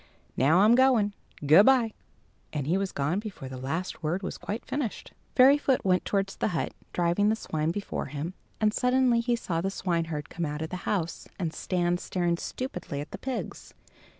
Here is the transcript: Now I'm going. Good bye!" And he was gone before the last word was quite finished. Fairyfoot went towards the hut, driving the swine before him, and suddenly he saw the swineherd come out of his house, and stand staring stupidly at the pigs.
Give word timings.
Now 0.35 0.61
I'm 0.61 0.73
going. 0.73 1.13
Good 1.45 1.67
bye!" 1.67 1.93
And 2.51 2.65
he 2.65 2.75
was 2.75 2.91
gone 2.91 3.19
before 3.19 3.47
the 3.47 3.55
last 3.59 4.01
word 4.01 4.23
was 4.23 4.39
quite 4.39 4.65
finished. 4.65 5.13
Fairyfoot 5.35 5.85
went 5.85 6.05
towards 6.05 6.35
the 6.37 6.47
hut, 6.57 6.73
driving 6.91 7.29
the 7.29 7.35
swine 7.35 7.69
before 7.69 8.07
him, 8.07 8.33
and 8.59 8.73
suddenly 8.73 9.19
he 9.19 9.35
saw 9.35 9.61
the 9.61 9.69
swineherd 9.69 10.27
come 10.27 10.43
out 10.43 10.63
of 10.63 10.71
his 10.71 10.79
house, 10.81 11.27
and 11.37 11.53
stand 11.53 11.99
staring 11.99 12.37
stupidly 12.37 12.99
at 12.99 13.11
the 13.11 13.19
pigs. 13.19 13.75